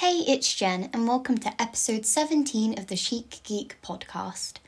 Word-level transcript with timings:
Hey, 0.00 0.22
it's 0.28 0.54
Jen, 0.54 0.90
and 0.92 1.08
welcome 1.08 1.38
to 1.38 1.60
episode 1.60 2.06
17 2.06 2.78
of 2.78 2.86
the 2.86 2.94
Chic 2.94 3.40
Geek 3.42 3.74
podcast. 3.82 4.58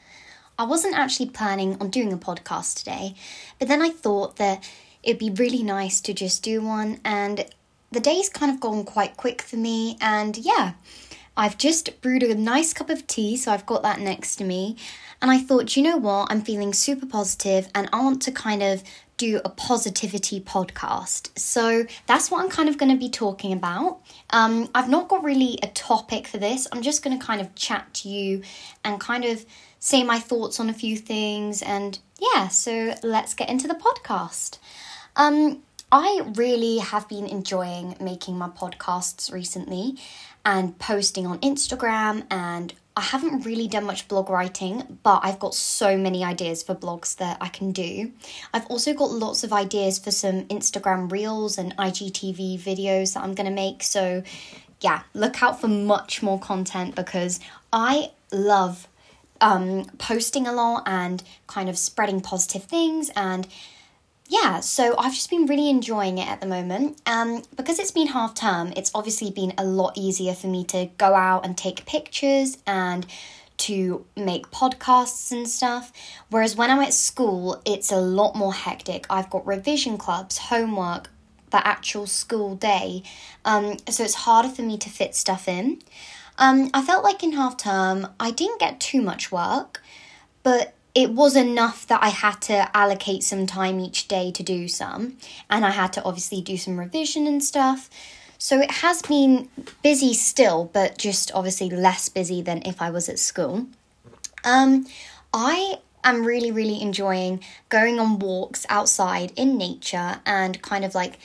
I 0.58 0.64
wasn't 0.64 0.98
actually 0.98 1.30
planning 1.30 1.76
on 1.80 1.88
doing 1.88 2.12
a 2.12 2.16
podcast 2.16 2.74
today, 2.74 3.14
but 3.60 3.68
then 3.68 3.80
I 3.80 3.90
thought 3.90 4.38
that 4.38 4.68
it'd 5.04 5.20
be 5.20 5.30
really 5.30 5.62
nice 5.62 6.00
to 6.00 6.12
just 6.12 6.42
do 6.42 6.60
one, 6.60 6.98
and 7.04 7.46
the 7.92 8.00
day's 8.00 8.28
kind 8.28 8.50
of 8.50 8.58
gone 8.58 8.82
quite 8.82 9.16
quick 9.16 9.40
for 9.40 9.54
me, 9.54 9.96
and 10.00 10.36
yeah, 10.36 10.72
I've 11.36 11.56
just 11.56 12.00
brewed 12.00 12.24
a 12.24 12.34
nice 12.34 12.74
cup 12.74 12.90
of 12.90 13.06
tea, 13.06 13.36
so 13.36 13.52
I've 13.52 13.66
got 13.66 13.84
that 13.84 14.00
next 14.00 14.34
to 14.36 14.44
me, 14.44 14.74
and 15.22 15.30
I 15.30 15.38
thought, 15.38 15.76
you 15.76 15.84
know 15.84 15.96
what, 15.96 16.26
I'm 16.32 16.42
feeling 16.42 16.72
super 16.72 17.06
positive, 17.06 17.68
and 17.72 17.88
I 17.92 18.02
want 18.02 18.20
to 18.22 18.32
kind 18.32 18.64
of 18.64 18.82
do 19.20 19.38
a 19.44 19.50
positivity 19.50 20.40
podcast. 20.40 21.38
So 21.38 21.84
that's 22.06 22.30
what 22.30 22.42
I'm 22.42 22.48
kind 22.48 22.70
of 22.70 22.78
going 22.78 22.90
to 22.90 22.98
be 22.98 23.10
talking 23.10 23.52
about. 23.52 24.00
Um, 24.30 24.70
I've 24.74 24.88
not 24.88 25.08
got 25.08 25.22
really 25.22 25.58
a 25.62 25.66
topic 25.66 26.26
for 26.26 26.38
this. 26.38 26.66
I'm 26.72 26.80
just 26.80 27.04
going 27.04 27.18
to 27.18 27.24
kind 27.24 27.42
of 27.42 27.54
chat 27.54 27.92
to 27.94 28.08
you 28.08 28.42
and 28.82 28.98
kind 28.98 29.26
of 29.26 29.44
say 29.78 30.02
my 30.02 30.18
thoughts 30.18 30.58
on 30.58 30.70
a 30.70 30.72
few 30.72 30.96
things. 30.96 31.60
And 31.60 31.98
yeah, 32.18 32.48
so 32.48 32.94
let's 33.02 33.34
get 33.34 33.50
into 33.50 33.68
the 33.68 33.74
podcast. 33.74 34.58
Um, 35.16 35.62
I 35.92 36.22
really 36.34 36.78
have 36.78 37.06
been 37.06 37.26
enjoying 37.26 37.96
making 38.00 38.38
my 38.38 38.48
podcasts 38.48 39.30
recently 39.30 39.98
and 40.46 40.78
posting 40.78 41.26
on 41.26 41.38
Instagram 41.40 42.24
and 42.30 42.72
I 43.00 43.04
haven't 43.04 43.46
really 43.46 43.66
done 43.66 43.86
much 43.86 44.08
blog 44.08 44.28
writing, 44.28 44.98
but 45.02 45.20
I've 45.22 45.38
got 45.38 45.54
so 45.54 45.96
many 45.96 46.22
ideas 46.22 46.62
for 46.62 46.74
blogs 46.74 47.16
that 47.16 47.38
I 47.40 47.48
can 47.48 47.72
do. 47.72 48.12
I've 48.52 48.66
also 48.66 48.92
got 48.92 49.10
lots 49.10 49.42
of 49.42 49.54
ideas 49.54 49.98
for 49.98 50.10
some 50.10 50.44
Instagram 50.48 51.10
reels 51.10 51.56
and 51.56 51.74
IGTV 51.78 52.60
videos 52.60 53.14
that 53.14 53.24
I'm 53.24 53.32
going 53.32 53.46
to 53.48 53.54
make. 53.54 53.82
So, 53.84 54.22
yeah, 54.82 55.04
look 55.14 55.42
out 55.42 55.62
for 55.62 55.66
much 55.66 56.22
more 56.22 56.38
content 56.38 56.94
because 56.94 57.40
I 57.72 58.10
love 58.32 58.86
um, 59.40 59.86
posting 59.96 60.46
a 60.46 60.52
lot 60.52 60.82
and 60.84 61.22
kind 61.46 61.70
of 61.70 61.78
spreading 61.78 62.20
positive 62.20 62.64
things 62.64 63.10
and 63.16 63.48
yeah, 64.30 64.60
so 64.60 64.94
I've 64.96 65.12
just 65.12 65.28
been 65.28 65.46
really 65.46 65.68
enjoying 65.68 66.18
it 66.18 66.28
at 66.28 66.40
the 66.40 66.46
moment. 66.46 67.02
Um, 67.04 67.42
because 67.56 67.80
it's 67.80 67.90
been 67.90 68.06
half 68.06 68.32
term, 68.32 68.72
it's 68.76 68.92
obviously 68.94 69.32
been 69.32 69.52
a 69.58 69.64
lot 69.64 69.98
easier 69.98 70.34
for 70.34 70.46
me 70.46 70.62
to 70.66 70.88
go 70.98 71.16
out 71.16 71.44
and 71.44 71.58
take 71.58 71.84
pictures 71.84 72.56
and 72.64 73.04
to 73.56 74.06
make 74.16 74.52
podcasts 74.52 75.32
and 75.32 75.48
stuff. 75.48 75.92
Whereas 76.30 76.54
when 76.54 76.70
I'm 76.70 76.78
at 76.78 76.94
school, 76.94 77.60
it's 77.66 77.90
a 77.90 77.96
lot 77.96 78.36
more 78.36 78.54
hectic. 78.54 79.04
I've 79.10 79.28
got 79.30 79.44
revision 79.44 79.98
clubs, 79.98 80.38
homework, 80.38 81.10
the 81.50 81.66
actual 81.66 82.06
school 82.06 82.54
day. 82.54 83.02
Um, 83.44 83.78
so 83.88 84.04
it's 84.04 84.14
harder 84.14 84.48
for 84.48 84.62
me 84.62 84.78
to 84.78 84.88
fit 84.88 85.16
stuff 85.16 85.48
in. 85.48 85.82
Um, 86.38 86.70
I 86.72 86.82
felt 86.82 87.02
like 87.02 87.24
in 87.24 87.32
half 87.32 87.56
term, 87.56 88.06
I 88.20 88.30
didn't 88.30 88.60
get 88.60 88.78
too 88.78 89.02
much 89.02 89.32
work, 89.32 89.82
but 90.44 90.72
it 90.94 91.12
was 91.12 91.36
enough 91.36 91.86
that 91.86 92.02
I 92.02 92.08
had 92.08 92.40
to 92.42 92.76
allocate 92.76 93.22
some 93.22 93.46
time 93.46 93.78
each 93.80 94.08
day 94.08 94.32
to 94.32 94.42
do 94.42 94.68
some, 94.68 95.16
and 95.48 95.64
I 95.64 95.70
had 95.70 95.92
to 95.94 96.02
obviously 96.02 96.40
do 96.40 96.56
some 96.56 96.78
revision 96.78 97.26
and 97.26 97.42
stuff. 97.42 97.88
So 98.38 98.60
it 98.60 98.70
has 98.70 99.02
been 99.02 99.48
busy 99.82 100.14
still, 100.14 100.70
but 100.72 100.96
just 100.96 101.30
obviously 101.34 101.68
less 101.68 102.08
busy 102.08 102.40
than 102.40 102.62
if 102.64 102.80
I 102.80 102.90
was 102.90 103.08
at 103.08 103.18
school. 103.18 103.66
Um, 104.44 104.86
I 105.34 105.78
am 106.02 106.24
really, 106.24 106.50
really 106.50 106.80
enjoying 106.80 107.44
going 107.68 108.00
on 108.00 108.18
walks 108.18 108.64
outside 108.70 109.32
in 109.36 109.58
nature 109.58 110.20
and 110.24 110.62
kind 110.62 110.84
of 110.84 110.94
like 110.94 111.18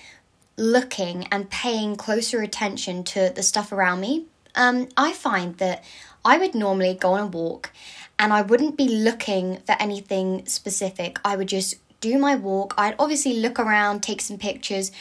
looking 0.57 1.27
and 1.31 1.50
paying 1.50 1.95
closer 1.95 2.41
attention 2.41 3.03
to 3.05 3.31
the 3.33 3.44
stuff 3.44 3.72
around 3.72 4.02
me. 4.02 4.25
Um, 4.53 4.89
I 4.97 5.13
find 5.13 5.57
that 5.57 5.83
I 6.23 6.38
would 6.38 6.55
normally 6.55 6.94
go 6.94 7.13
on 7.13 7.19
a 7.22 7.27
walk 7.27 7.72
and 8.17 8.33
I 8.33 8.41
wouldn't 8.41 8.77
be 8.77 8.88
looking 8.88 9.58
for 9.66 9.75
anything 9.80 10.45
specific. 10.45 11.19
I 11.25 11.35
would 11.35 11.47
just 11.47 11.75
do 12.01 12.17
my 12.17 12.35
walk. 12.35 12.73
I'd 12.78 12.95
obviously 13.00 13.40
look 13.40 13.59
around, 13.59 14.01
take 14.01 14.22
some 14.22 14.38
pictures. 14.38 14.91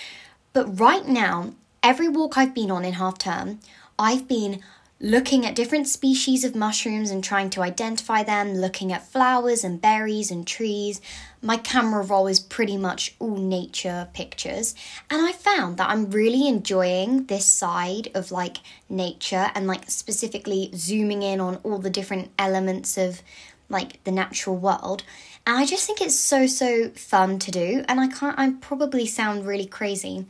But 0.52 0.80
right 0.80 1.06
now, 1.06 1.54
every 1.82 2.08
walk 2.08 2.38
I've 2.38 2.54
been 2.54 2.70
on 2.70 2.84
in 2.84 2.94
half 2.94 3.18
term, 3.18 3.60
I've 3.98 4.26
been 4.26 4.60
looking 5.00 5.44
at 5.44 5.54
different 5.54 5.88
species 5.88 6.44
of 6.44 6.54
mushrooms 6.54 7.10
and 7.10 7.22
trying 7.22 7.50
to 7.50 7.62
identify 7.62 8.22
them, 8.22 8.54
looking 8.54 8.92
at 8.92 9.06
flowers 9.06 9.64
and 9.64 9.80
berries 9.80 10.30
and 10.30 10.46
trees. 10.46 11.00
My 11.42 11.56
camera 11.56 12.02
roll 12.02 12.26
is 12.26 12.40
pretty 12.40 12.76
much 12.76 13.14
all 13.18 13.36
nature 13.36 14.08
pictures, 14.14 14.74
and 15.10 15.20
I 15.26 15.32
found 15.32 15.76
that 15.76 15.90
I'm 15.90 16.10
really 16.10 16.48
enjoying 16.48 17.26
this 17.26 17.44
side 17.44 18.08
of 18.14 18.30
like 18.30 18.58
nature 18.88 19.50
and 19.54 19.66
like 19.66 19.90
specifically 19.90 20.70
zooming 20.74 21.22
in 21.22 21.40
on 21.40 21.56
all 21.56 21.78
the 21.78 21.90
different 21.90 22.30
elements 22.38 22.96
of 22.96 23.20
like 23.68 24.02
the 24.04 24.12
natural 24.12 24.56
world. 24.56 25.02
And 25.46 25.58
I 25.58 25.66
just 25.66 25.86
think 25.86 26.00
it's 26.00 26.18
so 26.18 26.46
so 26.46 26.90
fun 26.90 27.38
to 27.40 27.50
do 27.50 27.84
and 27.88 28.00
I 28.00 28.08
can't 28.08 28.38
I 28.38 28.54
probably 28.60 29.06
sound 29.06 29.46
really 29.46 29.66
crazy, 29.66 30.26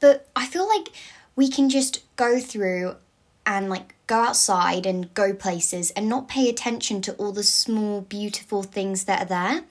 but 0.00 0.28
I 0.34 0.46
feel 0.46 0.66
like 0.66 0.88
we 1.36 1.48
can 1.50 1.68
just 1.68 2.02
go 2.16 2.38
through 2.38 2.96
and 3.44 3.68
like 3.68 3.93
go 4.06 4.16
outside 4.20 4.86
and 4.86 5.12
go 5.14 5.32
places 5.32 5.90
and 5.92 6.08
not 6.08 6.28
pay 6.28 6.48
attention 6.48 7.00
to 7.02 7.12
all 7.14 7.32
the 7.32 7.42
small, 7.42 8.02
beautiful 8.02 8.62
things 8.62 9.04
that 9.04 9.22
are 9.22 9.26
there. 9.26 9.64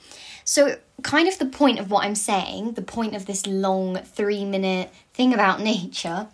So, 0.43 0.77
kind 1.03 1.27
of 1.27 1.37
the 1.39 1.45
point 1.45 1.79
of 1.79 1.91
what 1.91 2.05
I'm 2.05 2.15
saying, 2.15 2.73
the 2.73 2.81
point 2.81 3.15
of 3.15 3.25
this 3.25 3.45
long 3.45 3.97
three 3.97 4.45
minute 4.45 4.91
thing 5.13 5.33
about 5.33 5.59
nature, 5.73 6.27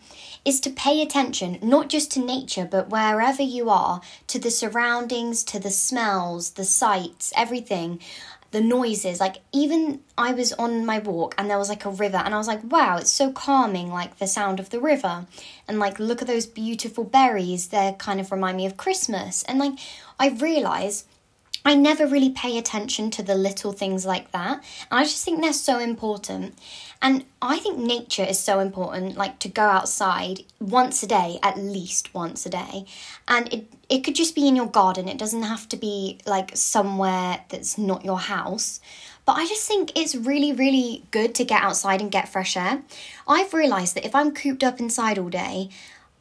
is 0.46 0.60
to 0.62 0.70
pay 0.70 1.02
attention 1.02 1.60
not 1.62 1.90
just 1.90 2.12
to 2.12 2.20
nature, 2.20 2.68
but 2.70 2.90
wherever 2.90 3.44
you 3.44 3.70
are, 3.70 4.02
to 4.28 4.40
the 4.40 4.52
surroundings, 4.52 5.44
to 5.44 5.60
the 5.60 5.70
smells, 5.70 6.52
the 6.52 6.64
sights, 6.64 7.34
everything 7.36 8.00
the 8.52 8.62
noises 8.62 9.20
like 9.20 9.38
even 9.52 10.00
i 10.18 10.32
was 10.34 10.54
on 10.54 10.86
my 10.86 11.00
walk 11.00 11.36
and 11.38 11.50
there 11.50 11.58
was 11.58 11.70
like 11.70 11.86
a 11.86 11.90
river 11.90 12.18
and 12.18 12.34
i 12.34 12.38
was 12.38 12.48
like 12.48 12.64
wow 12.72 12.98
it's 12.98 13.12
so 13.12 13.32
calming 13.32 13.90
like 13.92 14.18
the 14.18 14.28
sound 14.28 14.60
of 14.60 14.70
the 14.70 14.80
river. 14.80 15.26
And 15.68 15.78
like 15.78 16.00
look 16.00 16.22
at 16.22 16.28
those 16.28 16.46
beautiful 16.46 17.04
berries 17.04 17.68
they 17.68 17.96
kind 18.00 18.20
of 18.20 18.32
remind 18.32 18.58
me 18.58 18.66
of 18.66 18.78
christmas. 18.78 19.44
And 19.44 19.60
like 19.60 19.74
i 20.20 20.30
realize 20.30 21.06
I 21.66 21.76
never 21.76 22.08
really 22.08 22.30
pay 22.30 22.58
attention 22.58 23.12
to 23.12 23.24
the 23.24 23.36
little 23.36 23.72
things 23.72 24.06
like 24.06 24.32
that. 24.32 24.64
And 24.90 25.00
I 25.00 25.04
just 25.04 25.24
think 25.24 25.42
they're 25.42 25.54
so 25.54 25.80
important. 25.80 26.58
And 27.02 27.26
I 27.42 27.60
think 27.60 27.78
nature 27.78 28.24
is 28.24 28.40
so 28.40 28.60
important, 28.60 29.18
like 29.18 29.40
to 29.40 29.50
go 29.50 29.64
outside 29.64 30.44
once 30.60 31.04
a 31.04 31.08
day, 31.08 31.40
at 31.44 31.58
least 31.58 32.14
once 32.14 32.46
a 32.46 32.50
day. 32.50 32.86
And 33.28 33.54
it, 33.54 33.74
it 33.90 34.04
could 34.04 34.16
just 34.16 34.36
be 34.36 34.48
in 34.48 34.56
your 34.56 34.68
garden, 34.68 35.08
it 35.08 35.18
doesn't 35.18 35.44
have 35.44 35.70
to 35.70 35.78
be 35.78 36.20
like 36.26 36.56
somewhere 36.56 37.42
that's 37.50 37.78
not 37.78 38.06
your 38.06 38.20
house. 38.20 38.80
But 39.26 39.38
I 39.38 39.46
just 39.46 39.68
think 39.68 39.92
it's 39.96 40.16
really, 40.16 40.52
really 40.52 41.04
good 41.12 41.36
to 41.36 41.46
get 41.46 41.62
outside 41.62 42.02
and 42.02 42.12
get 42.12 42.30
fresh 42.30 42.58
air. 42.58 42.82
I've 43.28 43.54
realised 43.54 43.96
that 43.96 44.06
if 44.06 44.16
I'm 44.16 44.34
cooped 44.34 44.64
up 44.64 44.80
inside 44.80 45.20
all 45.20 45.30
day, 45.30 45.70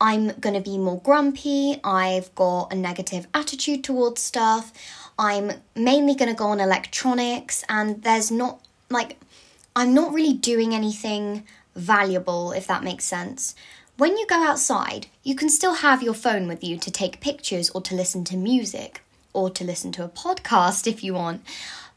I'm 0.01 0.29
going 0.39 0.55
to 0.55 0.61
be 0.61 0.79
more 0.79 1.01
grumpy, 1.01 1.81
I've 1.83 2.33
got 2.35 2.73
a 2.73 2.77
negative 2.77 3.27
attitude 3.35 3.83
towards 3.83 4.23
stuff. 4.23 4.73
I'm 5.19 5.53
mainly 5.75 6.15
going 6.15 6.31
to 6.31 6.37
go 6.37 6.47
on 6.47 6.61
electronics, 6.61 7.65
and 7.69 8.03
there's 8.03 8.31
not 8.31 8.61
like 8.91 9.19
I'm 9.75 9.95
not 9.95 10.13
really 10.13 10.33
doing 10.33 10.75
anything 10.75 11.45
valuable, 11.75 12.53
if 12.53 12.67
that 12.67 12.85
makes 12.85 13.05
sense. 13.05 13.55
When 13.97 14.17
you 14.17 14.27
go 14.27 14.43
outside, 14.45 15.09
you 15.25 15.35
can 15.35 15.49
still 15.49 15.75
have 15.75 16.03
your 16.03 16.15
phone 16.15 16.47
with 16.47 16.63
you 16.63 16.79
to 16.79 16.91
take 16.91 17.21
pictures 17.21 17.71
or 17.71 17.81
to 17.83 17.95
listen 17.95 18.25
to 18.25 18.37
music 18.37 19.03
or 19.33 19.51
to 19.51 19.65
listen 19.65 19.93
to 19.93 20.05
a 20.05 20.09
podcast 20.09 20.87
if 20.93 21.03
you 21.03 21.15
want. 21.15 21.43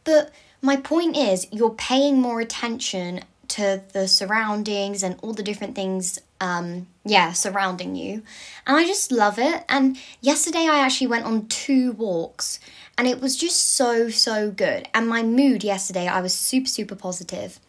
But 0.04 0.31
my 0.62 0.78
point 0.78 1.16
is, 1.16 1.48
you're 1.52 1.72
paying 1.72 2.20
more 2.20 2.42
attention 2.42 3.22
to 3.50 3.81
the 3.94 4.08
surroundings 4.08 5.04
and 5.04 5.18
all 5.22 5.34
the 5.34 5.44
different 5.44 5.76
things 5.76 6.20
um 6.41 6.88
yeah 7.06 7.31
surrounding 7.31 7.96
you. 7.96 8.24
And 8.68 8.75
i 8.75 8.85
just 8.85 9.12
love 9.12 9.39
it. 9.39 9.63
And 9.69 9.98
yesterday 10.19 10.68
i 10.69 10.80
actually 10.80 11.07
went 11.07 11.25
on 11.25 11.48
two 11.48 11.94
walks 11.94 12.60
and 12.98 13.07
it 13.07 13.21
was 13.21 13.38
just 13.38 13.75
so 13.75 14.10
so 14.10 14.51
good. 14.51 14.89
And 14.94 15.07
my 15.07 15.24
mood 15.24 15.63
yesterday 15.63 16.07
i 16.07 16.19
was 16.19 16.33
super 16.33 16.68
super 16.68 16.95
positive. 16.95 17.60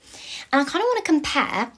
and 0.53 0.61
i 0.61 0.65
kind 0.65 0.83
of 0.83 0.89
want 0.91 1.05
to 1.05 1.13
compare 1.13 1.73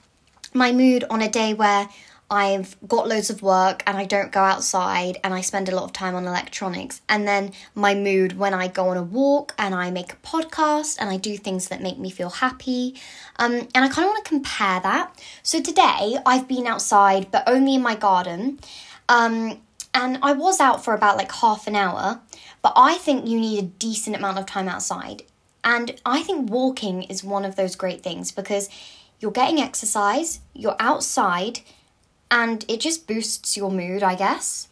my 0.55 0.73
mood 0.73 1.05
on 1.11 1.21
a 1.21 1.29
day 1.29 1.53
where 1.53 1.89
I've 2.31 2.77
got 2.89 3.07
loads 3.07 3.29
of 3.31 3.43
work 3.43 3.83
and 3.87 3.97
I 3.97 4.07
don't 4.07 4.33
go 4.33 4.41
outside 4.41 5.19
and 5.23 5.35
I 5.35 5.41
spend 5.43 5.69
a 5.69 5.75
lot 5.75 5.85
of 5.85 5.93
time 5.93 6.15
on 6.15 6.27
electronics. 6.27 7.03
And 7.09 7.29
then 7.29 7.53
my 7.75 7.95
mood 7.95 8.39
when 8.39 8.55
I 8.55 8.69
go 8.69 8.89
on 8.89 8.97
a 8.97 9.03
walk 9.03 9.55
and 9.59 9.75
I 9.75 9.91
make 9.91 10.13
a 10.13 10.17
podcast 10.17 10.97
and 10.99 11.11
I 11.11 11.17
do 11.17 11.37
things 11.37 11.69
that 11.69 11.83
make 11.83 11.99
me 11.99 12.11
feel 12.11 12.31
happy. 12.31 12.95
Um, 13.39 13.69
and 13.75 13.85
I 13.85 13.89
kind 13.89 14.07
of 14.07 14.13
want 14.13 14.25
to 14.25 14.29
compare 14.29 14.81
that. 14.81 15.23
So 15.43 15.61
today 15.61 16.17
I've 16.25 16.49
been 16.49 16.67
outside, 16.67 17.31
but 17.31 17.45
only 17.47 17.75
in 17.75 17.83
my 17.83 17.95
garden. 17.95 18.59
Um, 19.09 19.61
and 19.93 20.19
I 20.23 20.33
was 20.33 20.61
out 20.61 20.85
for 20.85 20.95
about 20.95 21.17
like 21.17 21.31
half 21.31 21.67
an 21.67 21.77
hour, 21.77 22.21
but 22.63 22.73
I 22.75 22.97
think 22.97 23.29
you 23.29 23.39
need 23.39 23.59
a 23.59 23.67
decent 23.67 24.17
amount 24.17 24.39
of 24.39 24.47
time 24.47 24.69
outside. 24.69 25.23
And 25.63 26.01
I 26.05 26.23
think 26.23 26.51
walking 26.51 27.05
is 27.05 27.23
one 27.23 27.45
of 27.45 27.57
those 27.57 27.77
great 27.77 28.03
things 28.03 28.33
because 28.33 28.69
you're 29.21 29.31
getting 29.31 29.61
exercise, 29.61 30.41
you're 30.53 30.77
outside 30.81 31.61
and 32.35 32.65
it 32.67 32.81
just 32.81 33.07
boosts 33.07 33.57
your 33.57 33.71
mood, 33.71 34.03
I 34.03 34.17
guess. 34.17 34.67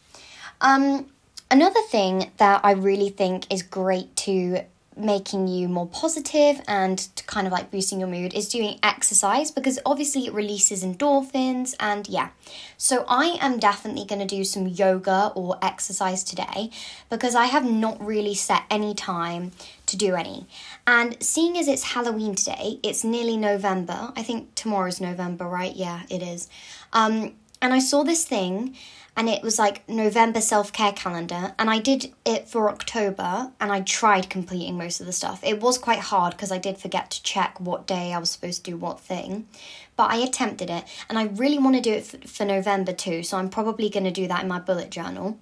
Um, 0.59 1.07
another 1.49 1.79
thing 1.89 2.29
that 2.35 2.59
I 2.63 2.71
really 2.71 3.09
think 3.09 3.51
is 3.51 3.63
great 3.63 4.13
to 4.17 4.65
making 4.95 5.47
you 5.47 5.67
more 5.67 5.87
positive 5.87 6.61
and 6.67 6.99
to 6.99 7.23
kind 7.23 7.47
of 7.47 7.53
like 7.53 7.71
boosting 7.71 7.99
your 7.99 8.09
mood 8.09 8.31
is 8.33 8.47
doing 8.47 8.77
exercise 8.83 9.49
because 9.49 9.79
obviously 9.87 10.27
it 10.27 10.33
releases 10.33 10.83
endorphins 10.83 11.73
and 11.79 12.07
yeah. 12.07 12.29
So 12.77 13.05
I 13.07 13.37
am 13.41 13.57
definitely 13.57 14.05
going 14.05 14.19
to 14.19 14.27
do 14.27 14.43
some 14.43 14.67
yoga 14.67 15.31
or 15.33 15.57
exercise 15.61 16.23
today 16.23 16.69
because 17.09 17.33
I 17.33 17.45
have 17.45 17.65
not 17.65 18.05
really 18.05 18.35
set 18.35 18.63
any 18.69 18.93
time 18.93 19.51
to 19.87 19.97
do 19.97 20.15
any. 20.15 20.45
And 20.85 21.17
seeing 21.23 21.57
as 21.57 21.67
it's 21.67 21.83
Halloween 21.83 22.35
today, 22.35 22.79
it's 22.83 23.03
nearly 23.03 23.37
November. 23.37 24.11
I 24.15 24.21
think 24.21 24.53
tomorrow's 24.53 25.01
November, 25.01 25.45
right? 25.45 25.75
Yeah, 25.75 26.01
it 26.09 26.21
is. 26.21 26.49
Um 26.91 27.33
and 27.63 27.73
I 27.73 27.79
saw 27.79 28.03
this 28.03 28.25
thing 28.25 28.75
and 29.15 29.29
it 29.29 29.43
was 29.43 29.59
like 29.59 29.87
November 29.87 30.41
self 30.41 30.73
care 30.73 30.91
calendar, 30.91 31.53
and 31.59 31.69
I 31.69 31.79
did 31.79 32.11
it 32.25 32.47
for 32.47 32.69
October, 32.69 33.51
and 33.59 33.71
I 33.71 33.81
tried 33.81 34.29
completing 34.29 34.77
most 34.77 34.99
of 34.99 35.05
the 35.05 35.13
stuff. 35.13 35.43
It 35.43 35.61
was 35.61 35.77
quite 35.77 35.99
hard 35.99 36.33
because 36.33 36.51
I 36.51 36.57
did 36.57 36.77
forget 36.79 37.11
to 37.11 37.23
check 37.23 37.59
what 37.59 37.85
day 37.85 38.11
I 38.11 38.17
was 38.17 38.31
supposed 38.31 38.65
to 38.65 38.71
do 38.71 38.77
what 38.77 38.99
thing, 38.99 39.47
but 39.95 40.11
I 40.11 40.17
attempted 40.17 40.69
it, 40.69 40.85
and 41.09 41.19
I 41.19 41.25
really 41.25 41.59
want 41.59 41.75
to 41.75 41.81
do 41.81 41.93
it 41.93 42.05
for, 42.05 42.27
for 42.27 42.45
November 42.45 42.91
too, 42.91 43.21
so 43.21 43.37
I'm 43.37 43.49
probably 43.49 43.89
going 43.89 44.05
to 44.05 44.11
do 44.11 44.27
that 44.27 44.41
in 44.41 44.47
my 44.47 44.59
bullet 44.59 44.89
journal. 44.89 45.37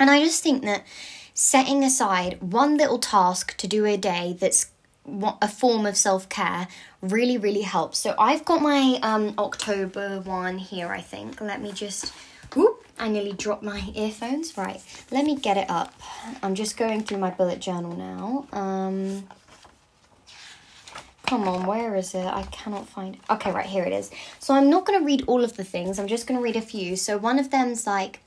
And 0.00 0.10
I 0.10 0.24
just 0.24 0.42
think 0.42 0.62
that 0.62 0.84
setting 1.34 1.84
aside 1.84 2.40
one 2.40 2.78
little 2.78 2.98
task 2.98 3.56
to 3.58 3.66
do 3.66 3.84
a 3.84 3.98
day 3.98 4.36
that's 4.38 4.70
a 5.06 5.48
form 5.48 5.86
of 5.86 5.96
self 5.96 6.28
care 6.28 6.68
really, 7.00 7.38
really 7.38 7.62
helps. 7.62 7.98
So 7.98 8.14
I've 8.18 8.44
got 8.44 8.62
my 8.62 8.98
um, 9.02 9.34
October 9.38 10.20
one 10.20 10.58
here, 10.58 10.88
I 10.88 11.00
think. 11.00 11.40
Let 11.40 11.60
me 11.60 11.72
just. 11.72 12.12
Whoop, 12.54 12.84
I 12.98 13.08
nearly 13.08 13.32
dropped 13.32 13.62
my 13.62 13.80
earphones. 13.94 14.56
Right, 14.58 14.82
let 15.10 15.24
me 15.24 15.36
get 15.36 15.56
it 15.56 15.70
up. 15.70 15.94
I'm 16.42 16.54
just 16.54 16.76
going 16.76 17.02
through 17.02 17.18
my 17.18 17.30
bullet 17.30 17.60
journal 17.60 17.96
now. 17.96 18.46
Um, 18.52 19.26
come 21.26 21.48
on, 21.48 21.64
where 21.64 21.96
is 21.96 22.14
it? 22.14 22.26
I 22.26 22.42
cannot 22.52 22.86
find 22.86 23.14
it. 23.14 23.20
Okay, 23.30 23.50
right, 23.50 23.64
here 23.64 23.84
it 23.84 23.92
is. 23.94 24.10
So 24.38 24.52
I'm 24.52 24.68
not 24.68 24.84
going 24.84 24.98
to 25.00 25.04
read 25.06 25.24
all 25.26 25.42
of 25.42 25.56
the 25.56 25.64
things. 25.64 25.98
I'm 25.98 26.06
just 26.06 26.26
going 26.26 26.38
to 26.38 26.44
read 26.44 26.56
a 26.56 26.60
few. 26.60 26.94
So 26.94 27.16
one 27.16 27.38
of 27.38 27.50
them's 27.50 27.86
like 27.86 28.20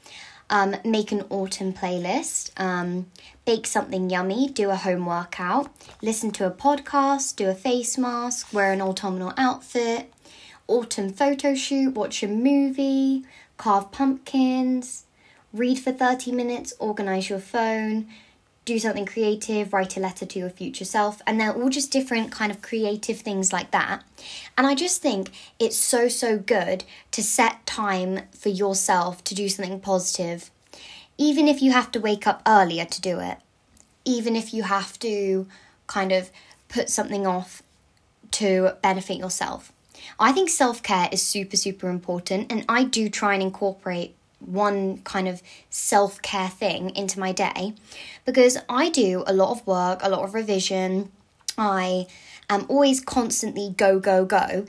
um, 0.49 0.75
make 0.83 1.11
an 1.11 1.23
autumn 1.29 1.73
playlist, 1.73 2.51
um, 2.59 3.07
bake 3.45 3.65
something 3.65 4.09
yummy, 4.09 4.49
do 4.49 4.69
a 4.69 4.75
home 4.75 5.05
workout, 5.05 5.71
listen 6.01 6.31
to 6.31 6.45
a 6.45 6.51
podcast, 6.51 7.35
do 7.35 7.49
a 7.49 7.55
face 7.55 7.97
mask, 7.97 8.53
wear 8.53 8.71
an 8.71 8.81
autumnal 8.81 9.33
outfit, 9.37 10.13
autumn 10.67 11.11
photo 11.11 11.55
shoot, 11.55 11.93
watch 11.93 12.23
a 12.23 12.27
movie, 12.27 13.23
carve 13.57 13.91
pumpkins, 13.91 15.05
read 15.53 15.79
for 15.79 15.91
30 15.91 16.31
minutes, 16.31 16.73
organize 16.79 17.29
your 17.29 17.39
phone, 17.39 18.07
do 18.65 18.79
something 18.79 19.05
creative, 19.05 19.71
write 19.71 19.95
a 19.95 19.99
letter 19.99 20.25
to 20.25 20.39
your 20.39 20.49
future 20.49 20.85
self, 20.85 21.21
and 21.25 21.39
they're 21.39 21.53
all 21.53 21.69
just 21.69 21.91
different 21.91 22.31
kind 22.31 22.51
of 22.51 22.63
creative 22.63 23.19
things 23.19 23.53
like 23.53 23.71
that. 23.71 24.03
And 24.57 24.65
I 24.65 24.73
just 24.73 25.01
think 25.01 25.29
it's 25.59 25.77
so, 25.77 26.07
so 26.07 26.39
good 26.39 26.83
to 27.11 27.21
set 27.21 27.65
time 27.67 28.21
for 28.31 28.49
yourself 28.49 29.23
to 29.25 29.35
do 29.35 29.47
something 29.47 29.79
positive, 29.79 30.49
even 31.17 31.47
if 31.47 31.61
you 31.61 31.71
have 31.71 31.91
to 31.91 31.99
wake 31.99 32.25
up 32.25 32.41
earlier 32.47 32.85
to 32.85 33.01
do 33.01 33.19
it, 33.19 33.37
even 34.03 34.35
if 34.35 34.53
you 34.53 34.63
have 34.63 34.97
to 34.99 35.47
kind 35.85 36.11
of 36.11 36.31
put 36.67 36.89
something 36.89 37.27
off 37.27 37.61
to 38.31 38.75
benefit 38.81 39.17
yourself. 39.17 39.71
I 40.19 40.31
think 40.31 40.49
self 40.49 40.81
care 40.81 41.07
is 41.11 41.21
super, 41.21 41.55
super 41.55 41.89
important, 41.89 42.51
and 42.51 42.65
I 42.67 42.83
do 42.83 43.09
try 43.09 43.35
and 43.35 43.43
incorporate 43.43 44.15
one 44.47 44.99
kind 44.99 45.27
of 45.27 45.41
self 45.69 46.21
care 46.21 46.49
thing 46.49 46.89
into 46.95 47.19
my 47.19 47.31
day 47.31 47.73
because 48.25 48.57
I 48.69 48.89
do 48.89 49.23
a 49.27 49.33
lot 49.33 49.51
of 49.51 49.65
work, 49.67 49.99
a 50.03 50.09
lot 50.09 50.23
of 50.23 50.33
revision. 50.33 51.11
I 51.57 52.07
am 52.49 52.65
always 52.67 53.01
constantly 53.01 53.73
go, 53.77 53.99
go, 53.99 54.25
go. 54.25 54.65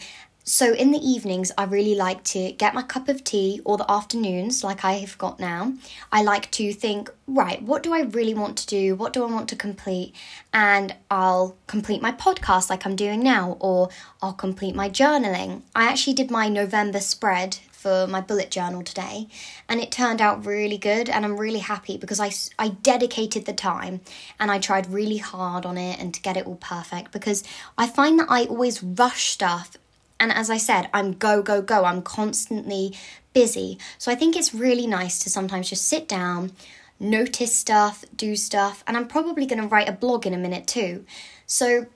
So 0.48 0.72
in 0.74 0.92
the 0.92 1.00
evenings, 1.00 1.50
I 1.58 1.64
really 1.64 1.96
like 1.96 2.22
to 2.24 2.52
get 2.52 2.72
my 2.72 2.82
cup 2.82 3.08
of 3.08 3.24
tea, 3.24 3.60
or 3.64 3.76
the 3.76 3.90
afternoons, 3.90 4.62
like 4.62 4.84
I 4.84 4.92
have 4.92 5.18
got 5.18 5.40
now. 5.40 5.72
I 6.12 6.22
like 6.22 6.52
to 6.52 6.72
think, 6.72 7.10
right, 7.26 7.60
what 7.60 7.82
do 7.82 7.92
I 7.92 8.02
really 8.02 8.32
want 8.32 8.56
to 8.58 8.66
do? 8.68 8.94
What 8.94 9.12
do 9.12 9.24
I 9.24 9.26
want 9.26 9.48
to 9.48 9.56
complete? 9.56 10.14
And 10.52 10.94
I'll 11.10 11.56
complete 11.66 12.00
my 12.00 12.12
podcast 12.12 12.70
like 12.70 12.86
I'm 12.86 12.94
doing 12.94 13.24
now, 13.24 13.56
or 13.58 13.88
I'll 14.22 14.34
complete 14.34 14.76
my 14.76 14.88
journaling. 14.88 15.62
I 15.74 15.88
actually 15.88 16.14
did 16.14 16.30
my 16.30 16.48
November 16.48 17.00
spread 17.00 17.58
for 17.76 18.06
my 18.06 18.20
bullet 18.20 18.50
journal 18.50 18.82
today 18.82 19.28
and 19.68 19.80
it 19.80 19.92
turned 19.92 20.20
out 20.20 20.44
really 20.46 20.78
good 20.78 21.08
and 21.08 21.24
I'm 21.24 21.36
really 21.36 21.60
happy 21.60 21.96
because 21.96 22.18
I, 22.18 22.32
I 22.58 22.70
dedicated 22.70 23.44
the 23.44 23.52
time 23.52 24.00
and 24.40 24.50
I 24.50 24.58
tried 24.58 24.90
really 24.90 25.18
hard 25.18 25.66
on 25.66 25.76
it 25.76 26.00
and 26.00 26.12
to 26.14 26.20
get 26.20 26.36
it 26.36 26.46
all 26.46 26.56
perfect 26.56 27.12
because 27.12 27.44
I 27.76 27.86
find 27.86 28.18
that 28.18 28.28
I 28.30 28.44
always 28.46 28.82
rush 28.82 29.26
stuff 29.30 29.76
and 30.18 30.32
as 30.32 30.50
I 30.50 30.56
said, 30.56 30.88
I'm 30.94 31.12
go, 31.12 31.42
go, 31.42 31.60
go. 31.60 31.84
I'm 31.84 32.02
constantly 32.02 32.94
busy. 33.32 33.78
So 33.98 34.10
I 34.10 34.14
think 34.14 34.36
it's 34.36 34.54
really 34.54 34.86
nice 34.86 35.18
to 35.20 35.30
sometimes 35.30 35.68
just 35.68 35.86
sit 35.86 36.08
down, 36.08 36.52
notice 36.98 37.54
stuff, 37.54 38.04
do 38.16 38.34
stuff, 38.36 38.82
and 38.86 38.96
I'm 38.96 39.08
probably 39.08 39.46
going 39.46 39.60
to 39.60 39.68
write 39.68 39.88
a 39.88 39.92
blog 39.92 40.26
in 40.26 40.34
a 40.34 40.38
minute 40.38 40.66
too. 40.66 41.04
So 41.46 41.86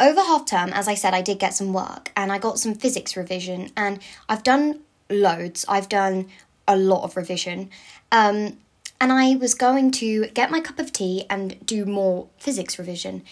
over 0.00 0.20
half 0.20 0.46
term, 0.46 0.70
as 0.72 0.88
I 0.88 0.94
said, 0.94 1.14
I 1.14 1.22
did 1.22 1.38
get 1.38 1.54
some 1.54 1.72
work 1.72 2.10
and 2.16 2.32
I 2.32 2.38
got 2.38 2.58
some 2.58 2.74
physics 2.74 3.16
revision, 3.16 3.70
and 3.76 4.00
I've 4.28 4.42
done 4.42 4.80
loads. 5.10 5.64
I've 5.68 5.88
done 5.88 6.28
a 6.66 6.76
lot 6.76 7.04
of 7.04 7.16
revision. 7.16 7.70
Um, 8.10 8.58
and 9.00 9.12
I 9.12 9.36
was 9.36 9.54
going 9.54 9.90
to 9.92 10.28
get 10.28 10.50
my 10.50 10.60
cup 10.60 10.78
of 10.78 10.92
tea 10.92 11.26
and 11.28 11.64
do 11.66 11.84
more 11.84 12.28
physics 12.38 12.78
revision. 12.78 13.22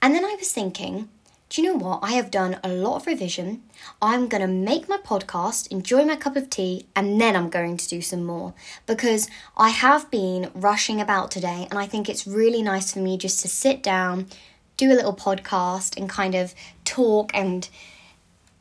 And 0.00 0.14
then 0.14 0.24
I 0.24 0.36
was 0.38 0.52
thinking, 0.52 1.08
do 1.50 1.60
you 1.60 1.68
know 1.68 1.76
what? 1.76 1.98
I 2.00 2.12
have 2.12 2.30
done 2.30 2.60
a 2.62 2.68
lot 2.68 2.96
of 2.96 3.06
revision. 3.08 3.64
I'm 4.00 4.28
going 4.28 4.40
to 4.40 4.46
make 4.46 4.88
my 4.88 4.98
podcast, 4.98 5.66
enjoy 5.72 6.04
my 6.04 6.14
cup 6.14 6.36
of 6.36 6.48
tea, 6.48 6.86
and 6.94 7.20
then 7.20 7.34
I'm 7.34 7.50
going 7.50 7.76
to 7.76 7.88
do 7.88 8.00
some 8.00 8.24
more 8.24 8.54
because 8.86 9.28
I 9.56 9.70
have 9.70 10.10
been 10.12 10.50
rushing 10.54 11.00
about 11.00 11.32
today 11.32 11.66
and 11.68 11.78
I 11.78 11.86
think 11.86 12.08
it's 12.08 12.24
really 12.24 12.62
nice 12.62 12.92
for 12.92 13.00
me 13.00 13.18
just 13.18 13.40
to 13.40 13.48
sit 13.48 13.82
down, 13.82 14.28
do 14.76 14.92
a 14.92 14.94
little 14.94 15.14
podcast, 15.14 15.96
and 15.96 16.08
kind 16.08 16.36
of 16.36 16.54
talk 16.84 17.32
and 17.34 17.68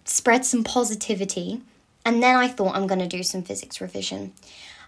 spread 0.03 0.43
some 0.43 0.63
positivity. 0.63 1.61
And 2.05 2.23
then 2.23 2.35
I 2.35 2.47
thought 2.47 2.75
I'm 2.75 2.87
going 2.87 2.99
to 2.99 3.07
do 3.07 3.23
some 3.23 3.43
physics 3.43 3.81
revision. 3.81 4.33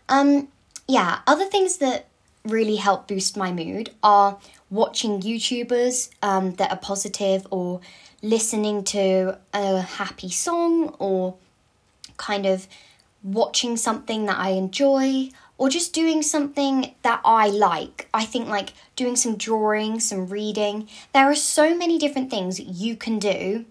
Um, 0.10 0.48
yeah, 0.88 1.20
other 1.28 1.46
things 1.46 1.78
that 1.78 2.08
really 2.44 2.78
help 2.78 3.08
boost 3.08 3.38
my 3.38 3.52
mood 3.52 3.92
are 4.02 4.40
watching 4.70 5.22
YouTubers 5.22 6.10
um, 6.22 6.56
that 6.56 6.72
are 6.72 6.78
positive 6.78 7.46
or 7.52 7.82
listening 8.22 8.84
to 8.84 9.38
a 9.54 9.82
happy 9.82 10.30
song 10.30 10.96
or 11.00 11.36
kind 12.18 12.46
of 12.46 12.68
watching 13.24 13.78
something 13.78 14.26
that 14.26 14.38
I 14.38 14.50
enjoy 14.50 15.30
or 15.58 15.70
just 15.70 15.94
doing 15.94 16.24
something 16.24 16.96
that 17.04 17.22
I 17.24 17.48
like. 17.48 18.10
I 18.14 18.26
think 18.26 18.48
like 18.48 18.74
doing 18.96 19.16
some 19.16 19.38
drawing, 19.38 20.00
some 20.00 20.28
reading. 20.28 20.88
There 21.14 21.30
are 21.30 21.36
so 21.36 21.78
many 21.78 22.00
different 22.00 22.32
things 22.32 22.60
you 22.60 22.96
can 22.96 23.20
do 23.20 23.66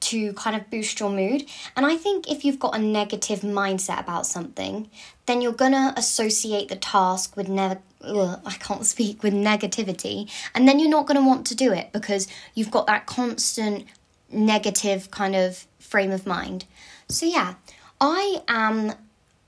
to 0.00 0.32
kind 0.34 0.54
of 0.54 0.70
boost 0.70 1.00
your 1.00 1.10
mood. 1.10 1.44
And 1.76 1.86
I 1.86 1.96
think 1.96 2.30
if 2.30 2.44
you've 2.44 2.58
got 2.58 2.76
a 2.76 2.78
negative 2.78 3.40
mindset 3.40 4.00
about 4.00 4.26
something, 4.26 4.90
then 5.26 5.40
you're 5.40 5.52
gonna 5.52 5.94
associate 5.96 6.68
the 6.68 6.76
task 6.76 7.36
with 7.36 7.48
never. 7.48 7.80
I 8.06 8.56
can't 8.58 8.84
speak 8.94 9.22
with 9.22 9.32
negativity, 9.32 10.30
and 10.54 10.68
then 10.68 10.78
you're 10.78 10.90
not 10.90 11.06
going 11.06 11.18
to 11.18 11.26
want 11.26 11.46
to 11.46 11.54
do 11.54 11.72
it 11.72 11.90
because 11.92 12.28
you've 12.54 12.70
got 12.70 12.86
that 12.86 13.06
constant 13.06 13.86
negative 14.30 15.10
kind 15.10 15.34
of 15.34 15.66
frame 15.78 16.10
of 16.10 16.26
mind. 16.26 16.66
So, 17.08 17.24
yeah, 17.24 17.54
I 18.00 18.42
am 18.48 18.92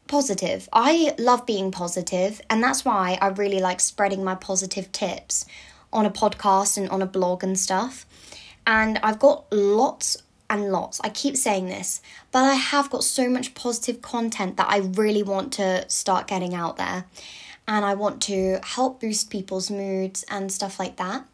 positive. 0.07 0.69
I 0.73 1.15
love 1.19 1.47
being 1.47 1.71
positive, 1.71 2.41
and 2.49 2.62
that's 2.62 2.85
why 2.85 3.19
I 3.21 3.29
really 3.29 3.61
like 3.61 3.81
spreading 3.81 4.25
my 4.25 4.35
positive 4.35 4.93
tips 4.93 5.47
on 5.93 6.07
a 6.07 6.11
podcast 6.11 6.76
and 6.76 6.88
on 6.91 7.03
a 7.03 7.07
blog 7.07 7.43
and 7.43 7.59
stuff. 7.59 8.07
And 8.67 8.99
I've 9.03 9.19
got 9.19 9.45
lots 9.53 10.23
and 10.49 10.71
lots. 10.71 11.00
I 11.03 11.09
keep 11.09 11.37
saying 11.37 11.67
this, 11.67 12.00
but 12.31 12.45
I 12.45 12.55
have 12.55 12.91
got 12.91 13.05
so 13.05 13.29
much 13.29 13.55
positive 13.55 14.03
content 14.03 14.57
that 14.57 14.69
I 14.71 14.79
really 14.79 15.23
want 15.23 15.53
to 15.55 15.88
start 15.88 16.26
getting 16.26 16.55
out 16.55 16.76
there. 16.76 17.07
And 17.69 17.85
I 17.85 17.95
want 17.95 18.23
to 18.23 18.61
help 18.62 19.00
boost 19.00 19.29
people's 19.29 19.71
moods 19.71 20.25
and 20.31 20.53
stuff 20.53 20.79
like 20.79 20.97
that. 20.97 21.25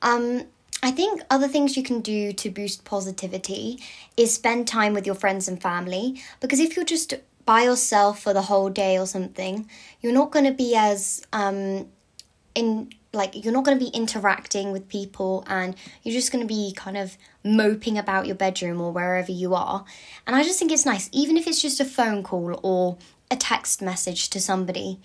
Um, 0.00 0.44
I 0.82 0.90
think 0.90 1.22
other 1.30 1.48
things 1.48 1.76
you 1.76 1.82
can 1.82 2.00
do 2.00 2.32
to 2.32 2.50
boost 2.50 2.84
positivity 2.84 3.80
is 4.16 4.34
spend 4.34 4.66
time 4.66 4.94
with 4.94 5.06
your 5.06 5.14
friends 5.14 5.46
and 5.48 5.60
family. 5.60 6.20
Because 6.40 6.60
if 6.60 6.76
you're 6.76 6.84
just 6.84 7.14
by 7.46 7.62
yourself 7.62 8.22
for 8.22 8.32
the 8.32 8.42
whole 8.42 8.70
day 8.70 8.98
or 8.98 9.06
something, 9.06 9.68
you're 10.00 10.12
not 10.12 10.30
going 10.30 10.44
to 10.44 10.52
be 10.52 10.74
as 10.74 11.26
um, 11.32 11.88
in 12.54 12.90
like 13.14 13.44
you're 13.44 13.52
not 13.52 13.64
going 13.64 13.78
to 13.78 13.84
be 13.84 13.90
interacting 13.90 14.72
with 14.72 14.88
people 14.88 15.44
and 15.46 15.74
you're 16.02 16.14
just 16.14 16.32
going 16.32 16.46
to 16.46 16.52
be 16.52 16.72
kind 16.74 16.96
of 16.96 17.16
moping 17.42 17.98
about 17.98 18.26
your 18.26 18.34
bedroom 18.34 18.80
or 18.80 18.92
wherever 18.92 19.32
you 19.32 19.54
are. 19.54 19.84
And 20.26 20.34
I 20.34 20.42
just 20.42 20.58
think 20.58 20.72
it's 20.72 20.86
nice, 20.86 21.08
even 21.12 21.36
if 21.36 21.46
it's 21.46 21.62
just 21.62 21.80
a 21.80 21.84
phone 21.84 22.22
call 22.22 22.58
or 22.62 22.98
a 23.30 23.36
text 23.36 23.80
message 23.82 24.30
to 24.30 24.40
somebody 24.40 25.00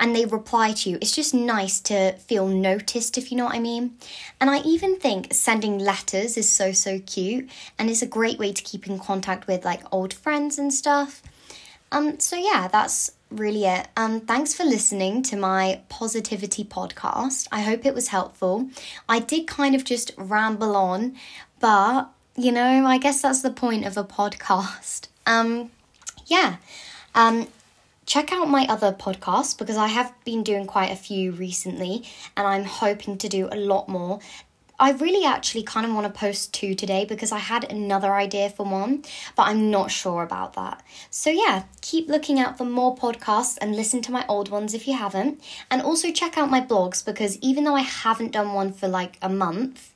and 0.00 0.16
they 0.16 0.24
reply 0.24 0.72
to 0.72 0.90
you. 0.90 0.98
It's 1.00 1.14
just 1.14 1.32
nice 1.32 1.80
to 1.82 2.12
feel 2.14 2.48
noticed, 2.48 3.16
if 3.16 3.30
you 3.30 3.36
know 3.38 3.44
what 3.44 3.54
I 3.54 3.60
mean. 3.60 3.96
And 4.40 4.50
I 4.50 4.58
even 4.62 4.96
think 4.96 5.32
sending 5.32 5.78
letters 5.78 6.36
is 6.36 6.48
so, 6.48 6.72
so 6.72 6.98
cute 6.98 7.48
and 7.78 7.88
it's 7.88 8.02
a 8.02 8.06
great 8.06 8.38
way 8.38 8.52
to 8.52 8.62
keep 8.62 8.86
in 8.86 8.98
contact 8.98 9.46
with 9.46 9.64
like 9.64 9.82
old 9.92 10.12
friends 10.12 10.58
and 10.58 10.74
stuff. 10.74 11.22
Um, 11.92 12.18
so 12.18 12.36
yeah, 12.36 12.68
that's 12.68 13.12
really 13.38 13.64
it. 13.64 13.88
Um, 13.96 14.20
thanks 14.20 14.54
for 14.54 14.64
listening 14.64 15.22
to 15.24 15.36
my 15.36 15.80
positivity 15.88 16.64
podcast. 16.64 17.48
I 17.52 17.62
hope 17.62 17.84
it 17.86 17.94
was 17.94 18.08
helpful. 18.08 18.68
I 19.08 19.18
did 19.18 19.46
kind 19.46 19.74
of 19.74 19.84
just 19.84 20.12
ramble 20.16 20.76
on, 20.76 21.16
but 21.60 22.10
you 22.36 22.52
know, 22.52 22.86
I 22.86 22.98
guess 22.98 23.22
that's 23.22 23.42
the 23.42 23.50
point 23.50 23.84
of 23.84 23.96
a 23.96 24.04
podcast. 24.04 25.08
Um, 25.24 25.70
yeah. 26.26 26.56
Um, 27.14 27.46
check 28.06 28.32
out 28.32 28.48
my 28.48 28.66
other 28.68 28.92
podcasts 28.92 29.56
because 29.56 29.76
I 29.76 29.86
have 29.86 30.12
been 30.24 30.42
doing 30.42 30.66
quite 30.66 30.90
a 30.90 30.96
few 30.96 31.30
recently 31.30 32.02
and 32.36 32.44
I'm 32.44 32.64
hoping 32.64 33.18
to 33.18 33.28
do 33.28 33.48
a 33.52 33.56
lot 33.56 33.88
more. 33.88 34.18
I 34.78 34.92
really 34.92 35.24
actually 35.24 35.62
kind 35.62 35.86
of 35.86 35.94
want 35.94 36.12
to 36.12 36.18
post 36.18 36.52
two 36.52 36.74
today 36.74 37.04
because 37.04 37.30
I 37.30 37.38
had 37.38 37.70
another 37.70 38.14
idea 38.14 38.50
for 38.50 38.64
one, 38.64 39.04
but 39.36 39.44
I'm 39.44 39.70
not 39.70 39.90
sure 39.90 40.22
about 40.22 40.54
that. 40.54 40.82
So, 41.10 41.30
yeah, 41.30 41.64
keep 41.80 42.08
looking 42.08 42.40
out 42.40 42.58
for 42.58 42.64
more 42.64 42.96
podcasts 42.96 43.58
and 43.60 43.76
listen 43.76 44.02
to 44.02 44.12
my 44.12 44.24
old 44.28 44.48
ones 44.50 44.74
if 44.74 44.88
you 44.88 44.96
haven't. 44.96 45.40
And 45.70 45.82
also 45.82 46.10
check 46.10 46.36
out 46.36 46.50
my 46.50 46.60
blogs 46.60 47.04
because 47.04 47.38
even 47.38 47.64
though 47.64 47.76
I 47.76 47.82
haven't 47.82 48.32
done 48.32 48.54
one 48.54 48.72
for 48.72 48.88
like 48.88 49.18
a 49.22 49.28
month, 49.28 49.92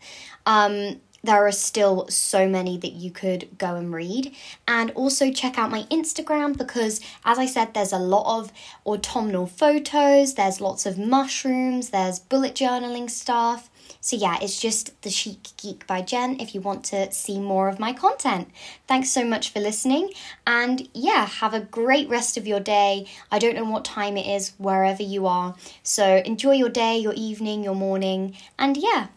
um, 0.46 1.00
there 1.26 1.46
are 1.46 1.52
still 1.52 2.08
so 2.08 2.48
many 2.48 2.78
that 2.78 2.92
you 2.92 3.10
could 3.10 3.48
go 3.58 3.76
and 3.76 3.92
read. 3.92 4.34
And 4.66 4.90
also 4.92 5.32
check 5.32 5.58
out 5.58 5.70
my 5.70 5.82
Instagram 5.84 6.56
because, 6.56 7.00
as 7.24 7.38
I 7.38 7.46
said, 7.46 7.74
there's 7.74 7.92
a 7.92 7.98
lot 7.98 8.38
of 8.38 8.52
autumnal 8.84 9.46
photos, 9.46 10.34
there's 10.34 10.60
lots 10.60 10.86
of 10.86 10.98
mushrooms, 10.98 11.90
there's 11.90 12.18
bullet 12.18 12.54
journaling 12.54 13.10
stuff. 13.10 13.70
So, 14.00 14.16
yeah, 14.16 14.38
it's 14.40 14.60
just 14.60 15.00
The 15.02 15.10
Chic 15.10 15.48
Geek 15.56 15.86
by 15.86 16.00
Jen 16.00 16.38
if 16.40 16.54
you 16.54 16.60
want 16.60 16.84
to 16.86 17.10
see 17.12 17.40
more 17.40 17.68
of 17.68 17.80
my 17.80 17.92
content. 17.92 18.48
Thanks 18.86 19.10
so 19.10 19.24
much 19.24 19.52
for 19.52 19.60
listening, 19.60 20.10
and 20.46 20.88
yeah, 20.94 21.26
have 21.26 21.54
a 21.54 21.60
great 21.60 22.08
rest 22.08 22.36
of 22.36 22.46
your 22.46 22.60
day. 22.60 23.06
I 23.32 23.38
don't 23.38 23.56
know 23.56 23.64
what 23.64 23.84
time 23.84 24.16
it 24.16 24.26
is 24.26 24.52
wherever 24.58 25.02
you 25.02 25.26
are, 25.26 25.56
so 25.82 26.22
enjoy 26.24 26.52
your 26.52 26.68
day, 26.68 26.98
your 26.98 27.14
evening, 27.14 27.64
your 27.64 27.74
morning, 27.74 28.36
and 28.58 28.76
yeah, 28.76 29.08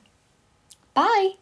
bye. 0.94 1.34